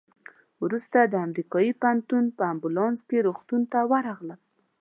[0.63, 4.39] وروسته د امریکایي روغتون په امبولانس کې روغتون ته ورغلم.